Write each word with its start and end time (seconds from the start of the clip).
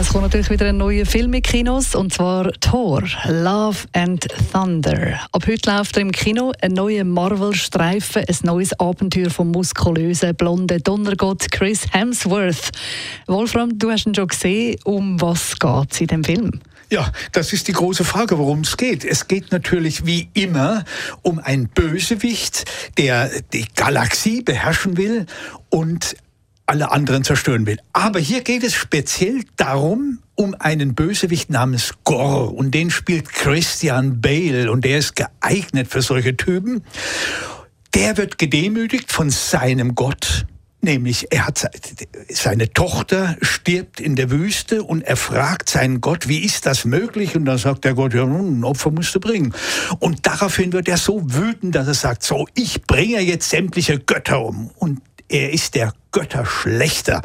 Es 0.00 0.10
kommt 0.10 0.22
natürlich 0.22 0.48
wieder 0.48 0.66
ein 0.66 0.76
neuer 0.76 1.04
Film 1.04 1.34
in 1.34 1.42
Kinos, 1.42 1.96
und 1.96 2.12
zwar 2.12 2.52
Thor, 2.60 3.02
Love 3.26 3.78
and 3.94 4.28
Thunder. 4.52 5.18
Ab 5.32 5.44
heute 5.44 5.70
läuft 5.70 5.96
er 5.96 6.02
im 6.02 6.12
Kino 6.12 6.52
ein 6.62 6.74
neuer 6.74 7.02
Marvel-Streifen, 7.02 8.24
ein 8.28 8.36
neues 8.44 8.78
Abenteuer 8.78 9.28
vom 9.28 9.50
muskulösen, 9.50 10.36
blonden 10.36 10.80
Donnergott 10.84 11.50
Chris 11.50 11.84
Hemsworth. 11.90 12.70
Wolfram, 13.26 13.76
du 13.76 13.90
hast 13.90 14.06
ihn 14.06 14.14
schon 14.14 14.28
gesehen. 14.28 14.76
Um 14.84 15.20
was 15.20 15.58
geht 15.58 15.92
es 15.92 16.00
in 16.00 16.06
dem 16.06 16.22
Film? 16.22 16.60
Ja, 16.90 17.10
das 17.32 17.52
ist 17.52 17.66
die 17.66 17.72
große 17.72 18.04
Frage, 18.04 18.38
worum 18.38 18.60
es 18.60 18.76
geht. 18.76 19.04
Es 19.04 19.26
geht 19.26 19.50
natürlich 19.50 20.06
wie 20.06 20.28
immer 20.32 20.84
um 21.22 21.40
einen 21.40 21.68
Bösewicht, 21.68 22.64
der 22.98 23.30
die 23.52 23.66
Galaxie 23.74 24.42
beherrschen 24.42 24.96
will 24.96 25.26
und 25.70 26.14
alle 26.68 26.90
anderen 26.90 27.24
zerstören 27.24 27.66
will. 27.66 27.78
Aber 27.92 28.18
hier 28.18 28.42
geht 28.42 28.62
es 28.62 28.74
speziell 28.74 29.42
darum, 29.56 30.18
um 30.34 30.54
einen 30.58 30.94
Bösewicht 30.94 31.50
namens 31.50 31.94
Gore. 32.04 32.50
Und 32.50 32.72
den 32.72 32.90
spielt 32.90 33.28
Christian 33.30 34.20
Bale. 34.20 34.70
Und 34.70 34.84
der 34.84 34.98
ist 34.98 35.16
geeignet 35.16 35.88
für 35.88 36.02
solche 36.02 36.36
Typen. 36.36 36.84
Der 37.94 38.16
wird 38.16 38.38
gedemütigt 38.38 39.10
von 39.10 39.30
seinem 39.30 39.94
Gott. 39.94 40.46
Nämlich, 40.80 41.26
er 41.32 41.48
hat 41.48 41.68
seine 42.28 42.72
Tochter 42.72 43.36
stirbt 43.42 43.98
in 43.98 44.14
der 44.14 44.30
Wüste 44.30 44.84
und 44.84 45.02
er 45.02 45.16
fragt 45.16 45.68
seinen 45.68 46.00
Gott, 46.00 46.28
wie 46.28 46.38
ist 46.38 46.66
das 46.66 46.84
möglich? 46.84 47.34
Und 47.34 47.46
dann 47.46 47.58
sagt 47.58 47.84
der 47.84 47.94
Gott, 47.94 48.14
ja, 48.14 48.22
ein 48.22 48.62
Opfer 48.62 48.92
musst 48.92 49.12
du 49.12 49.18
bringen. 49.18 49.52
Und 49.98 50.24
daraufhin 50.24 50.72
wird 50.72 50.86
er 50.86 50.96
so 50.96 51.20
wütend, 51.24 51.74
dass 51.74 51.88
er 51.88 51.94
sagt, 51.94 52.22
so, 52.22 52.46
ich 52.54 52.82
bringe 52.84 53.20
jetzt 53.20 53.50
sämtliche 53.50 53.98
Götter 53.98 54.44
um. 54.44 54.70
Und 54.76 55.00
er 55.28 55.52
ist 55.52 55.74
der 55.74 55.92
Götterschlechter. 56.12 57.22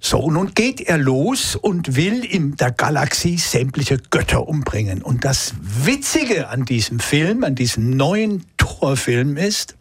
So, 0.00 0.30
nun 0.30 0.52
geht 0.54 0.80
er 0.80 0.98
los 0.98 1.56
und 1.56 1.96
will 1.96 2.24
in 2.24 2.56
der 2.56 2.70
Galaxie 2.70 3.38
sämtliche 3.38 3.98
Götter 4.10 4.46
umbringen. 4.46 5.02
Und 5.02 5.24
das 5.24 5.54
Witzige 5.60 6.48
an 6.48 6.64
diesem 6.64 7.00
Film, 7.00 7.44
an 7.44 7.54
diesem 7.54 7.90
neuen 7.90 8.44
Torfilm 8.56 9.36
ist, 9.36 9.74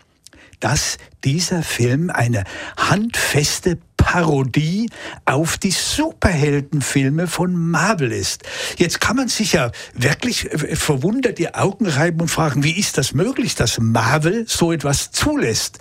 dass 0.60 0.98
dieser 1.24 1.64
Film 1.64 2.10
eine 2.10 2.44
handfeste 2.78 3.78
Parodie 4.16 4.90
auf 5.26 5.58
die 5.58 5.72
Superheldenfilme 5.72 7.28
von 7.28 7.54
Marvel 7.54 8.14
ist. 8.14 8.44
Jetzt 8.78 9.02
kann 9.02 9.18
man 9.18 9.28
sich 9.28 9.52
ja 9.52 9.74
wirklich 9.94 10.50
äh, 10.54 10.78
verwundert 10.78 11.38
die 11.38 11.54
Augen 11.54 11.86
reiben 11.86 12.22
und 12.22 12.30
fragen, 12.30 12.64
wie 12.64 12.80
ist 12.80 12.98
das 12.98 13.14
möglich, 13.14 13.56
dass 13.56 13.78
Marvel 13.78 14.46
so 14.48 14.72
etwas 14.72 15.12
zulässt? 15.12 15.80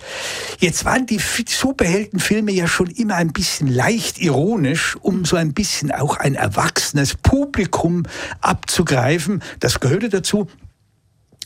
Jetzt 0.59 0.83
waren 0.83 1.05
die 1.05 1.21
Superheldenfilme 1.47 2.51
ja 2.51 2.67
schon 2.67 2.87
immer 2.87 3.15
ein 3.15 3.31
bisschen 3.31 3.69
leicht 3.69 4.19
ironisch, 4.19 4.97
um 4.99 5.23
so 5.23 5.37
ein 5.37 5.53
bisschen 5.53 5.93
auch 5.93 6.17
ein 6.17 6.35
erwachsenes 6.35 7.15
Publikum 7.15 8.03
abzugreifen. 8.41 9.43
Das 9.61 9.79
gehörte 9.79 10.09
dazu. 10.09 10.49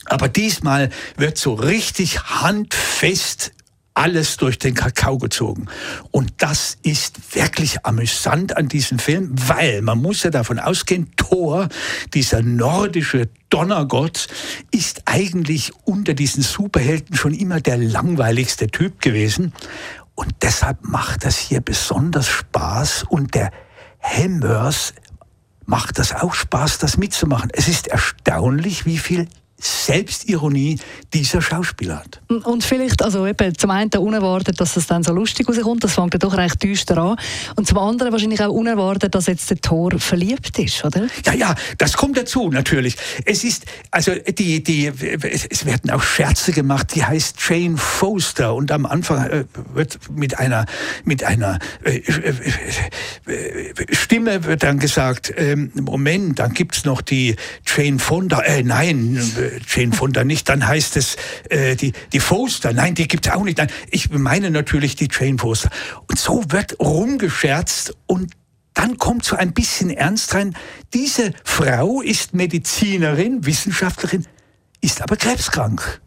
Aber 0.06 0.28
diesmal 0.28 0.90
wird 1.16 1.38
so 1.38 1.54
richtig 1.54 2.24
handfest 2.24 3.52
alles 3.94 4.36
durch 4.36 4.58
den 4.58 4.74
Kakao 4.74 5.18
gezogen. 5.18 5.66
Und 6.10 6.32
das 6.38 6.78
ist 6.82 7.34
wirklich 7.34 7.84
amüsant 7.84 8.56
an 8.56 8.68
diesem 8.68 8.98
Film, 8.98 9.34
weil 9.34 9.82
man 9.82 10.00
muss 10.00 10.22
ja 10.22 10.30
davon 10.30 10.58
ausgehen, 10.58 11.10
Thor, 11.16 11.68
dieser 12.14 12.42
nordische 12.42 13.28
Donnergott, 13.50 14.28
ist 14.70 15.02
eigentlich 15.06 15.72
unter 15.84 16.14
diesen 16.14 16.42
Superhelden 16.42 17.16
schon 17.16 17.34
immer 17.34 17.60
der 17.60 17.78
langweiligste 17.78 18.68
Typ 18.68 19.00
gewesen. 19.00 19.52
Und 20.14 20.34
deshalb 20.42 20.84
macht 20.84 21.24
das 21.24 21.36
hier 21.36 21.60
besonders 21.60 22.28
Spaß 22.28 23.04
und 23.08 23.34
der 23.34 23.50
Hemworth 23.98 24.94
macht 25.66 25.98
das 25.98 26.12
auch 26.12 26.34
Spaß, 26.34 26.78
das 26.78 26.96
mitzumachen. 26.96 27.50
Es 27.52 27.68
ist 27.68 27.86
erstaunlich, 27.86 28.86
wie 28.86 28.98
viel 28.98 29.28
Selbstironie 29.60 30.78
dieser 31.12 31.42
Schauspieler 31.42 31.98
hat. 31.98 32.20
Und 32.28 32.64
vielleicht, 32.64 33.02
also 33.02 33.26
eben 33.26 33.56
zum 33.56 33.70
einen 33.70 33.90
unerwartet, 33.90 34.60
dass 34.60 34.76
es 34.76 34.86
dann 34.86 35.02
so 35.02 35.12
lustig 35.12 35.48
rauskommt, 35.48 35.84
das 35.84 35.94
fängt 35.94 36.14
ja 36.14 36.18
doch 36.18 36.36
recht 36.36 36.62
düster 36.62 36.98
an. 36.98 37.16
Und 37.56 37.66
zum 37.66 37.78
anderen 37.78 38.12
wahrscheinlich 38.12 38.42
auch 38.42 38.52
unerwartet, 38.52 39.14
dass 39.14 39.26
jetzt 39.26 39.50
der 39.50 39.60
Tor 39.60 39.98
verliebt 39.98 40.58
ist, 40.58 40.84
oder? 40.84 41.06
Ja, 41.24 41.34
ja, 41.34 41.54
das 41.78 41.94
kommt 41.94 42.16
dazu 42.16 42.50
natürlich. 42.50 42.96
Es 43.24 43.44
ist, 43.44 43.66
also 43.90 44.12
die, 44.14 44.62
die, 44.62 44.86
es 44.86 45.64
werden 45.66 45.90
auch 45.90 46.02
Scherze 46.02 46.52
gemacht, 46.52 46.94
die 46.94 47.04
heißt 47.04 47.36
Jane 47.48 47.76
Foster 47.76 48.54
und 48.54 48.72
am 48.72 48.86
Anfang 48.86 49.26
äh, 49.26 49.44
wird 49.74 49.98
mit 50.10 50.38
einer, 50.38 50.66
mit 51.04 51.24
einer 51.24 51.58
äh, 51.84 51.98
äh, 51.98 53.94
Stimme 53.94 54.44
wird 54.44 54.62
dann 54.62 54.78
gesagt, 54.78 55.32
ähm, 55.36 55.70
Moment, 55.74 56.38
dann 56.38 56.54
gibt's 56.54 56.84
noch 56.84 57.00
die 57.00 57.36
Jane 57.66 57.98
Fonda, 57.98 58.40
äh, 58.40 58.62
nein, 58.62 59.20
Jane 59.66 59.92
Fonda 59.92 60.24
nicht, 60.24 60.48
dann 60.48 60.66
heißt 60.66 60.96
es 60.96 61.16
äh, 61.48 61.76
die, 61.76 61.92
die 62.12 62.20
Foster. 62.20 62.72
Nein, 62.72 62.94
die 62.94 63.08
gibt's 63.08 63.28
auch 63.28 63.44
nicht. 63.44 63.58
Nein, 63.58 63.70
ich 63.90 64.10
meine 64.10 64.50
natürlich 64.50 64.96
die 64.96 65.08
Jane 65.10 65.38
Foster. 65.38 65.70
Und 66.08 66.18
so 66.18 66.44
wird 66.48 66.78
rumgescherzt 66.80 67.96
und 68.06 68.32
dann 68.74 68.98
kommt 68.98 69.24
so 69.24 69.36
ein 69.36 69.52
bisschen 69.52 69.90
Ernst 69.90 70.34
rein. 70.34 70.56
Diese 70.94 71.32
Frau 71.44 72.00
ist 72.00 72.34
Medizinerin, 72.34 73.44
Wissenschaftlerin, 73.44 74.26
ist 74.80 75.02
aber 75.02 75.16
krebskrank. 75.16 76.00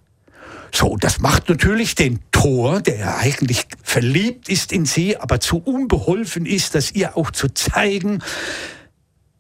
So, 0.73 0.97
das 0.97 1.19
macht 1.19 1.49
natürlich 1.49 1.93
den 1.93 2.19
Thor, 2.31 2.81
der 2.81 3.19
eigentlich 3.19 3.67
verliebt 3.83 4.49
ist 4.49 4.71
in 4.71 4.85
sie, 4.85 5.17
aber 5.17 5.39
zu 5.39 5.57
unbeholfen 5.57 6.47
ist, 6.47 6.73
das 6.73 6.91
ihr 6.91 7.15
auch 7.15 7.29
zu 7.29 7.53
zeigen, 7.53 8.23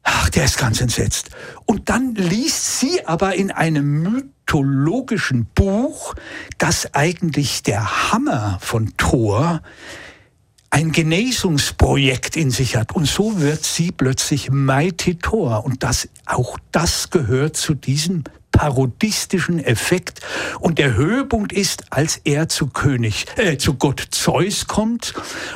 Ach, 0.03 0.29
der 0.29 0.45
ist 0.45 0.57
ganz 0.57 0.81
entsetzt. 0.81 1.29
Und 1.65 1.89
dann 1.89 2.13
liest 2.15 2.79
sie 2.79 3.05
aber 3.05 3.35
in 3.35 3.51
einem 3.51 4.03
mythologischen 4.03 5.45
Buch, 5.55 6.13
dass 6.57 6.93
eigentlich 6.93 7.63
der 7.63 8.11
Hammer 8.11 8.59
von 8.61 8.93
Thor 8.97 9.61
ein 10.69 10.91
Genesungsprojekt 10.91 12.35
in 12.35 12.51
sich 12.51 12.75
hat. 12.75 12.93
Und 12.95 13.05
so 13.05 13.39
wird 13.39 13.63
sie 13.63 13.91
plötzlich 13.91 14.49
Mighty 14.51 15.15
Thor. 15.15 15.63
Und 15.63 15.83
das, 15.83 16.09
auch 16.25 16.57
das 16.71 17.09
gehört 17.09 17.55
zu 17.55 17.73
diesem 17.73 18.23
parodistischen 18.53 19.59
Effekt. 19.59 20.21
Und 20.61 20.79
der 20.79 20.95
Höhepunkt 20.95 21.51
ist, 21.51 21.83
als 21.89 22.21
er 22.23 22.47
zu 22.47 22.67
König, 22.67 23.25
äh, 23.35 23.57
zu 23.57 23.73
Gott 23.73 24.07
Zeus 24.11 24.67
kommt 24.67 25.13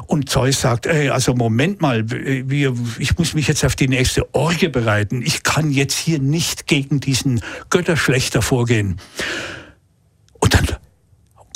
und 0.08 0.30
Zeus 0.30 0.60
sagt, 0.60 0.86
ey, 0.86 1.10
also 1.10 1.34
Moment 1.34 1.80
mal, 1.80 2.04
wir, 2.10 2.76
ich 3.00 3.18
muss 3.18 3.34
mich 3.34 3.48
jetzt 3.48 3.64
auf 3.64 3.78
die 3.78 3.88
nächste 3.88 4.34
Orgie 4.34 4.68
bereiten. 4.68 5.22
Ich 5.22 5.44
kann 5.44 5.72
jetzt 5.72 5.98
hier 5.98 6.20
nicht 6.20 6.68
gegen 6.68 7.00
diesen 7.00 7.42
Götterschlechter 7.70 8.42
vorgehen. 8.42 9.00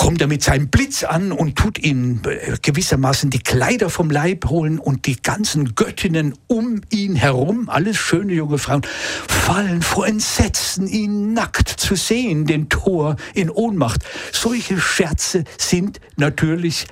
Kommt 0.02 0.20
er 0.20 0.28
mit 0.28 0.42
seinem 0.42 0.70
Blitz 0.70 1.04
an 1.04 1.32
und 1.32 1.56
tut 1.56 1.78
ihm 1.78 2.24
äh, 2.26 2.58
gewissermaßen 2.60 3.30
die 3.30 3.38
Kleider 3.38 3.92
vom 3.92 4.10
Leib 4.10 4.50
holen 4.50 4.80
und 4.80 5.06
die 5.06 5.22
ganzen 5.22 5.76
Göttinnen 5.76 6.34
um 6.48 6.82
ihn 6.90 7.16
herum, 7.16 7.70
alles 7.70 7.98
schöne 7.98 8.34
junge 8.34 8.58
Frauen, 8.58 8.82
fallen 9.28 9.84
vor 9.84 10.08
Entsetzen, 10.08 10.88
ihn 10.88 11.34
nackt 11.34 11.70
zu 11.70 11.94
sehen, 11.94 12.48
den 12.48 12.68
Tor 12.68 13.16
in 13.36 13.52
Ohnmacht. 13.52 14.02
Solche 14.32 14.80
Scherze 14.80 15.44
sind 15.60 16.00
natürlich 16.16 16.88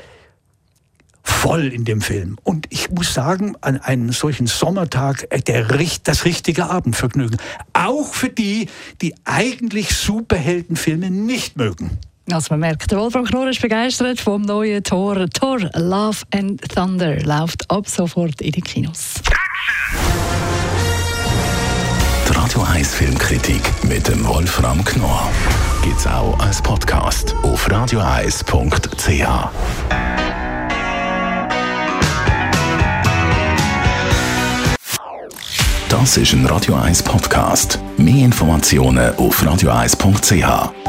voll 1.23 1.65
in 1.65 1.85
dem 1.85 2.01
Film. 2.01 2.38
Und 2.44 2.67
ich 2.69 2.91
muss 2.91 3.15
sagen, 3.15 3.55
an 3.62 3.77
einem 3.77 4.12
solchen 4.12 4.45
Sommertag 4.45 5.25
äh, 5.31 5.39
der, 5.39 5.65
das 6.03 6.25
richtige 6.25 6.69
Abendvergnügen. 6.69 7.38
Auch 7.73 8.13
für 8.13 8.29
die, 8.29 8.67
die 9.01 9.15
eigentlich 9.25 9.95
Superheldenfilme 9.95 11.09
nicht 11.09 11.57
mögen. 11.57 11.97
Also 12.31 12.53
man 12.53 12.59
merkt, 12.59 12.91
der 12.91 12.99
Wolfram 12.99 13.25
Knorr 13.25 13.49
ist 13.49 13.61
begeistert 13.61 14.19
vom 14.19 14.43
neuen 14.43 14.83
Tor. 14.83 15.27
Tor 15.29 15.59
Love 15.75 16.17
and 16.33 16.61
Thunder 16.73 17.19
läuft 17.23 17.69
ab 17.71 17.87
sofort 17.87 18.39
in 18.41 18.51
die 18.51 18.61
Kinos. 18.61 19.15
Die 22.27 22.33
Radio 22.33 22.61
1 22.61 22.95
Filmkritik 22.95 23.61
mit 23.83 24.07
dem 24.07 24.25
Wolfram 24.27 24.83
Knorr 24.85 25.29
gibt 25.83 25.97
es 25.97 26.07
auch 26.07 26.37
als 26.39 26.61
Podcast 26.61 27.35
auf 27.41 27.69
radioeis.ch. 27.69 29.27
Das 35.89 36.17
ist 36.17 36.33
ein 36.33 36.45
Radio 36.45 36.75
1 36.75 37.01
Podcast. 37.01 37.79
Mehr 37.97 38.25
Informationen 38.25 39.15
auf 39.15 39.43
radioeis.ch. 39.43 40.88